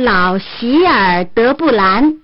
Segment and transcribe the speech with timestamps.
[0.00, 2.18] 老席尔德布兰。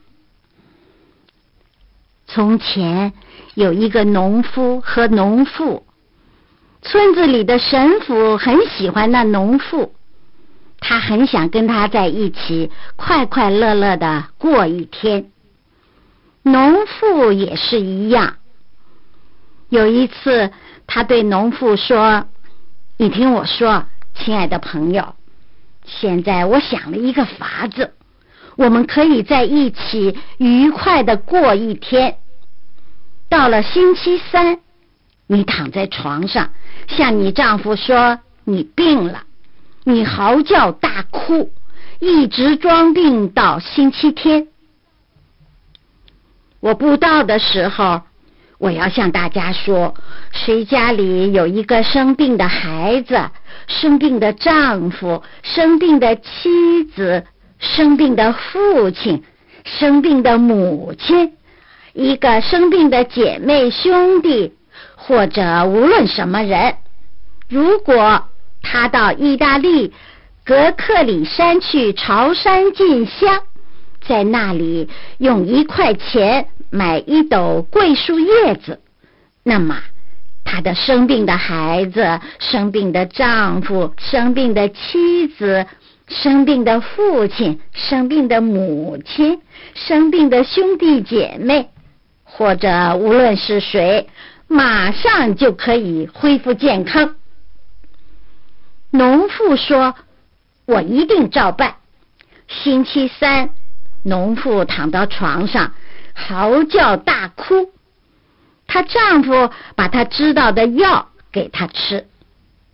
[2.24, 3.12] 从前
[3.54, 5.84] 有一个农夫和农妇，
[6.82, 9.92] 村子里的神父很喜欢那农妇，
[10.78, 15.32] 他很想跟他在一起快快乐乐的过一天。
[16.44, 18.36] 农妇也是一样。
[19.68, 20.52] 有一次，
[20.86, 22.28] 他对农妇说
[22.98, 25.16] ：“你听我说，亲爱的朋友，
[25.84, 27.92] 现在我想了一个法子，
[28.56, 32.16] 我们可以在一起愉快的过一天。”
[33.28, 34.60] 到了星期三，
[35.26, 36.50] 你躺在床上，
[36.88, 39.24] 向你丈夫说你病了，
[39.82, 41.50] 你嚎叫大哭，
[41.98, 44.48] 一直装病到星期天。
[46.60, 48.02] 我布道的时候，
[48.64, 49.94] 我要向大家说，
[50.32, 53.20] 谁家里有一个生病的孩子、
[53.66, 57.26] 生病的丈夫、生病的妻子、
[57.58, 59.22] 生病的父亲、
[59.66, 61.34] 生病的母亲。
[61.92, 64.54] 一个生病的姐妹兄弟，
[64.94, 66.76] 或者无论什么人，
[67.50, 68.30] 如果
[68.62, 69.92] 他到意大利
[70.42, 73.42] 格克里山去朝山进香，
[74.08, 78.80] 在那里用一块钱买一斗桂树叶子，
[79.44, 79.78] 那么
[80.42, 85.66] 他的生病的孩子、生病的丈夫、生病的妻子、
[86.08, 89.40] 生病的父亲、生病的母亲、
[89.74, 91.70] 生病的兄弟姐妹。
[92.24, 94.08] 或者无论是谁，
[94.48, 97.14] 马上就可以恢复健康。
[98.90, 99.94] 农妇说
[100.66, 101.76] ：“我一定照办。”
[102.50, 103.50] 星期三，
[104.02, 105.74] 农妇躺到床上，
[106.14, 107.72] 嚎叫大哭。
[108.66, 112.06] 她丈夫把她知道的药给她吃，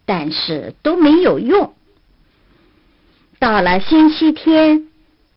[0.07, 1.75] 但是都没有用。
[3.39, 4.87] 到了星期天，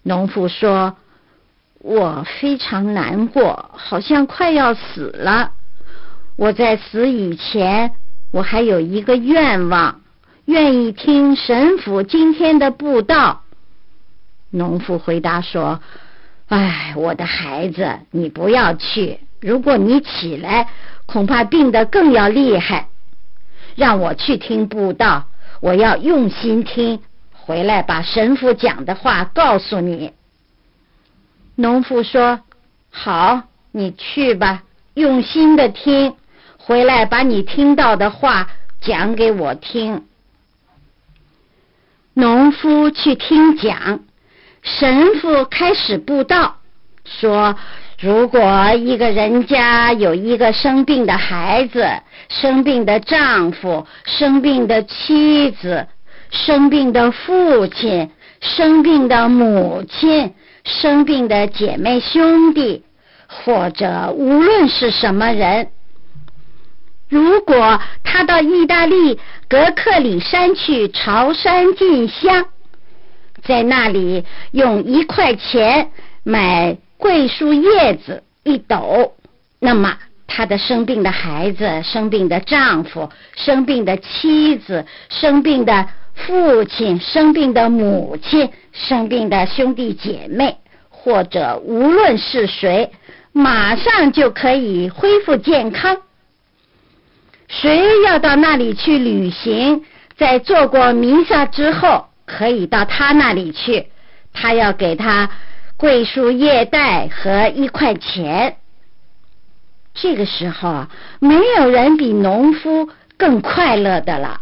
[0.03, 0.97] 农妇说。
[1.85, 5.51] 我非常难过，好像快要死了。
[6.37, 7.95] 我在死以前，
[8.31, 9.99] 我还有一个愿望，
[10.45, 13.43] 愿意听神父今天的布道。
[14.49, 15.81] 农妇回答说
[16.47, 19.19] ：“哎，我的孩子，你不要去。
[19.39, 20.69] 如果你起来，
[21.05, 22.89] 恐怕病得更要厉害。
[23.75, 25.25] 让我去听布道，
[25.61, 26.99] 我要用心听，
[27.31, 30.13] 回来把神父讲的话告诉你。”
[31.55, 32.41] 农夫说
[32.91, 36.15] ：“好，你去吧，用心的听，
[36.57, 38.49] 回来把你听到的话
[38.81, 40.05] 讲给我听。”
[42.15, 44.01] 农夫去听讲，
[44.63, 46.55] 神父开始布道，
[47.05, 47.55] 说
[48.01, 51.87] ：“如果一个人家有一个生病的孩子、
[52.29, 55.87] 生病的丈夫、生病的妻子、
[56.31, 58.09] 生病的父亲、
[58.41, 60.33] 生病的母亲。”
[60.65, 62.85] 生病的姐妹兄弟，
[63.27, 65.67] 或者无论是什么人，
[67.09, 69.19] 如果他到意大利
[69.49, 72.45] 格克里山去朝山进香，
[73.45, 75.91] 在那里用一块钱
[76.23, 79.13] 买桂树叶子一斗，
[79.59, 85.87] 那么他的生病的孩子、生病的丈夫、生病的妻子、生病的。
[86.15, 92.91] 父亲生病的母亲，生病的兄弟姐妹，或者无论是谁，
[93.31, 95.97] 马上就可以恢复健康。
[97.47, 99.83] 谁要到那里去旅行，
[100.15, 103.87] 在做过弥撒之后，可以到他那里去。
[104.33, 105.29] 他要给他
[105.77, 108.57] 桂树叶带和一块钱。
[109.93, 110.89] 这个时候啊，
[111.19, 114.41] 没有人比农夫更快乐的了。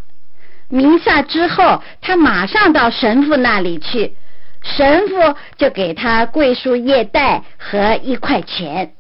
[0.70, 4.16] 弥撒之后，他马上到神父那里去，
[4.64, 8.94] 神父就给他桂树叶带和一块钱，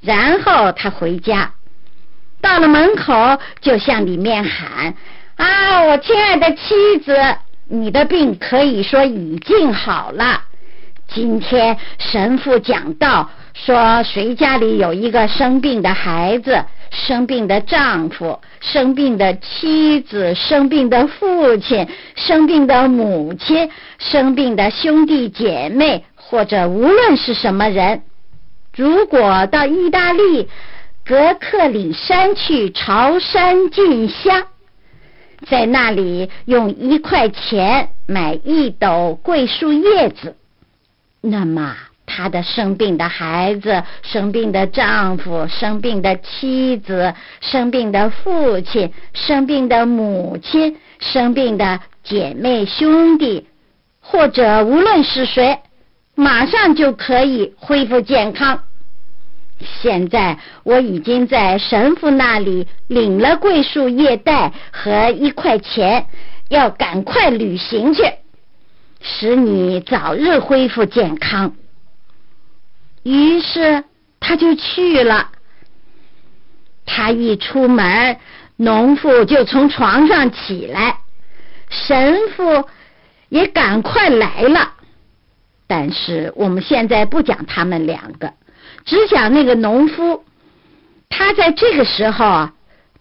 [0.00, 1.52] 然后他回家，
[2.40, 4.94] 到了门口就向里面喊
[5.36, 7.14] ：“啊，我亲爱的妻子，
[7.68, 10.42] 你的病可以说已经好了。
[11.06, 21.86] 今天神父讲道说，谁家里有一个生病的孩子？”生病的丈夫，生病的妻子，生病的父亲，
[22.16, 28.04] 生病的母亲，生病的兄弟姐妹，或者无论是什么人，
[28.74, 30.48] 如果到意大利
[31.04, 34.46] 格克里山去朝山进香，
[35.46, 40.36] 在那里用一块钱买一斗桂树叶子，
[41.20, 41.76] 那么。
[42.10, 47.12] 他的生病的孩子、生病的丈夫、生病的妻子、
[47.42, 53.46] 生病的父亲、生病的母亲、生病的姐妹兄弟，
[54.00, 55.58] 或者无论是谁，
[56.14, 58.58] 马上就可以恢复健康。
[59.60, 66.06] 现在我已经在神父那里领了桂树叶带和一块钱，
[66.48, 68.02] 要赶快旅行去，
[69.00, 71.54] 使你早日恢复健康。
[73.02, 73.84] 于是
[74.20, 75.30] 他就去了。
[76.86, 78.16] 他一出门，
[78.56, 80.98] 农妇就从床上起来，
[81.68, 82.68] 神父
[83.28, 84.72] 也赶快来了。
[85.66, 88.32] 但是我们现在不讲他们两个。
[88.88, 90.24] 只讲那个农夫，
[91.10, 92.54] 他在这个时候啊，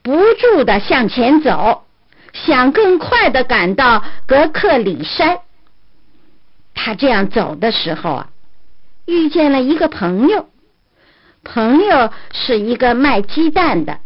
[0.04, 1.86] 不住的向前走，
[2.34, 5.40] 想更快的赶到格克里山。
[6.76, 8.30] 他这样走的时候啊，
[9.06, 10.50] 遇见了一个朋友，
[11.46, 14.02] 朋友是一个卖鸡蛋的，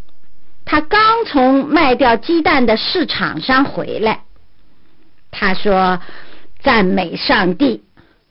[0.65, 4.21] 他刚从卖掉鸡蛋的市场上回来。
[5.31, 5.99] 他说
[6.61, 7.83] ：“赞美上帝，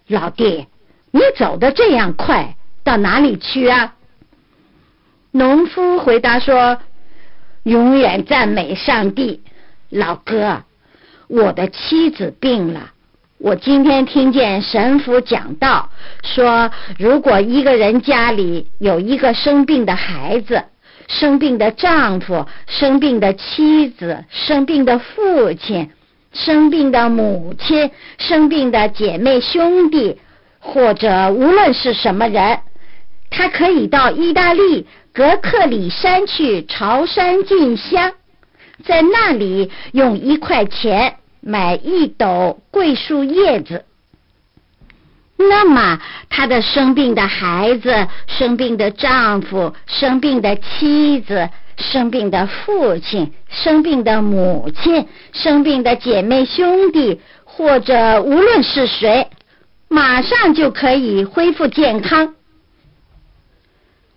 [0.07, 0.69] 老弟，
[1.11, 2.55] 你走的这样快。”
[2.91, 3.95] 到哪里去啊？
[5.31, 6.77] 农夫回答说
[7.63, 9.43] ：“永远赞美上帝，
[9.91, 10.65] 老哥，
[11.29, 12.91] 我的妻子病了。
[13.39, 15.89] 我今天听见神父讲道，
[16.25, 20.65] 说如果一个人家里有一个生病的孩子、
[21.07, 25.89] 生病的丈夫、生病的妻子、生病的父亲、
[26.33, 30.19] 生病的母亲、生病的姐妹兄弟，
[30.59, 32.59] 或者无论是什么人。”
[33.41, 38.13] 他可以到意大利格克里山去朝山进香，
[38.85, 43.87] 在那里用一块钱买一斗桂树叶子。
[45.39, 45.99] 那么，
[46.29, 51.49] 他的生病的孩子、生病的丈夫、生病的妻子、
[51.79, 59.29] 生病的父亲、生病的母亲、生病的姐妹兄弟，或者无论是谁，
[59.89, 62.35] 马上就可以恢复健康。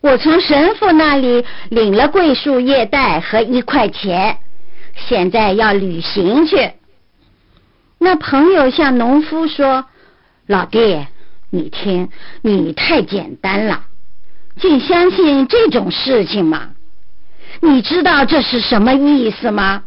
[0.04, 4.38] 我从神父那里领了桂树叶带和一块钱，
[4.98, 6.74] 现在要旅行去。
[8.00, 9.86] 那朋友向农夫说
[10.46, 11.08] ：“老弟，
[11.50, 12.10] 你听，
[12.42, 13.86] 你太简单了，
[14.60, 16.72] 竟相信这种事情吗？
[17.62, 19.84] 你知道这是什么意思吗？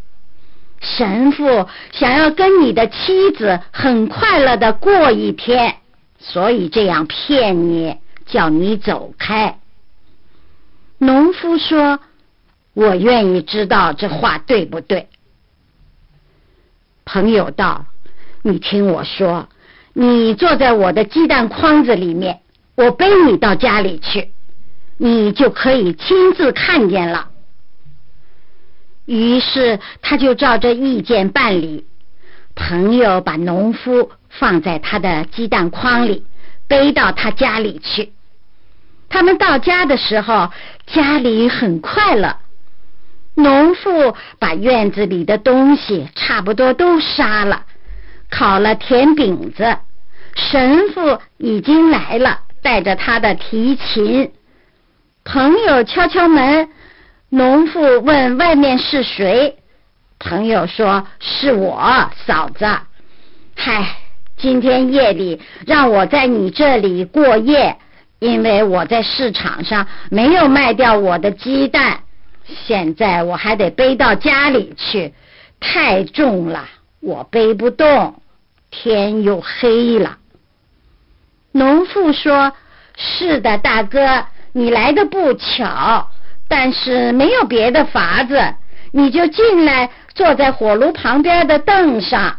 [0.81, 5.75] 神父想要跟你的妻子很快乐的过一天，
[6.19, 9.59] 所以这样骗你，叫你走开。”
[10.99, 12.01] 农夫说
[12.75, 15.09] ：“我愿意知道这话对不对。”
[17.05, 17.87] 朋友道
[18.43, 19.49] ：“你听我说，
[19.93, 22.41] 你坐在我的鸡蛋筐子里面，
[22.75, 24.33] 我背你到家里去，
[24.97, 27.31] 你就可以亲自看见了。”
[29.05, 31.87] 于是他就照着意见办理。
[32.57, 36.25] 朋友把农夫放在他的鸡蛋筐里，
[36.67, 38.15] 背到他家里去。
[39.17, 40.51] 他们到家的时候，
[40.87, 42.37] 家里很快乐。
[43.35, 47.65] 农妇把院子里的东西差不多都杀了，
[48.31, 49.79] 烤了甜饼子。
[50.35, 54.31] 神父已经来了，带着他的提琴。
[55.25, 56.69] 朋友敲敲门，
[57.31, 59.57] 农妇问外面是谁。
[60.19, 62.67] 朋友说是我嫂子。
[63.57, 63.97] 嗨，
[64.37, 67.79] 今天夜里让我在你这里过夜。
[68.19, 72.01] 因为我在市场上没有卖掉我的鸡蛋，
[72.47, 75.13] 现在我还得背到家里去，
[75.61, 76.65] 太重了，
[77.01, 78.21] 我背不动。
[78.71, 80.19] 天又黑了。
[81.53, 82.53] 农妇说
[82.97, 86.11] ：“是的，大哥，你来的不巧，
[86.49, 88.55] 但是没有别的法子，
[88.93, 92.39] 你就进来，坐在火炉旁边的凳上。”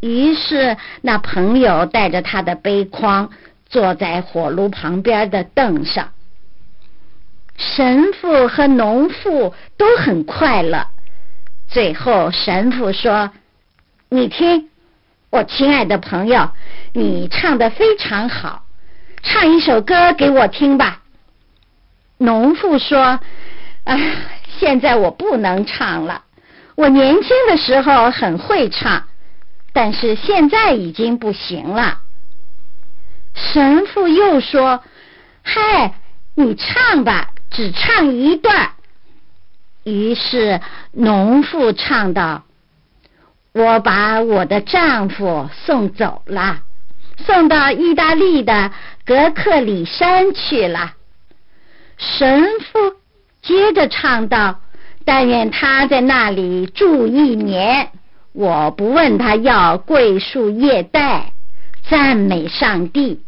[0.00, 3.30] 于是那朋友带着他的背筐。
[3.68, 6.12] 坐在火炉旁边的凳上，
[7.56, 10.86] 神父和农妇都很快乐。
[11.68, 13.32] 最后，神父说
[14.08, 14.70] ：“你听，
[15.30, 16.50] 我亲爱的朋友，
[16.92, 18.64] 你唱的非常好，
[19.22, 21.02] 唱一首歌给我听吧。”
[22.18, 23.18] 农妇说
[23.84, 23.98] ：“啊，
[24.58, 26.22] 现在我不能唱了。
[26.76, 29.08] 我年轻的时候很会唱，
[29.72, 32.02] 但是现在已经不行了。”
[33.36, 34.82] 神父又说
[35.44, 35.94] ：“嗨，
[36.34, 38.70] 你唱吧，只唱一段。”
[39.84, 40.60] 于是
[40.92, 42.44] 农妇唱道
[43.52, 46.60] ：“我把我的丈夫送走了，
[47.18, 48.72] 送到意大利的
[49.04, 50.94] 格克里山去了。”
[51.98, 52.96] 神父
[53.42, 54.60] 接着唱道
[55.04, 57.90] ：“但愿他在那里住一年，
[58.32, 61.32] 我不问他要桂树叶带，
[61.88, 63.22] 赞美上帝。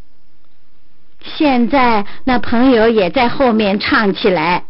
[1.37, 4.65] 现在那朋友也在后面唱起来，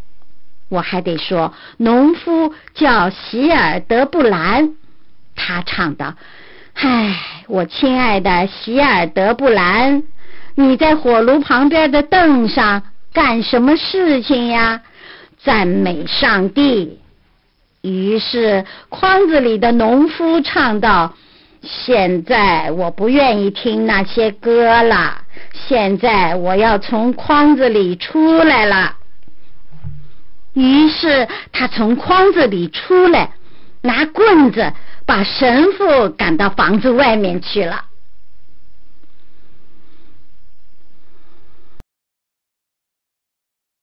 [0.69, 4.75] 我还得说，农夫叫席尔德布兰，
[5.35, 6.15] 他唱道
[6.75, 10.03] ：“唉，我亲爱的席尔德布兰，
[10.55, 14.83] 你在火炉旁边的凳上干什么事情呀？
[15.43, 16.99] 赞美上帝。”
[17.81, 21.15] 于是筐子里的农夫唱道
[21.63, 25.23] ：“现在我不愿意听那些歌了。”
[25.67, 28.95] 现在我要从筐子里出来了。
[30.55, 33.31] 于是他从筐子里出来，
[33.83, 34.73] 拿棍子
[35.07, 37.85] 把神父赶到房子外面去了。